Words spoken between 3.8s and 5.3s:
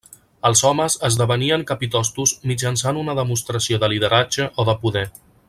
de lideratge o de poder.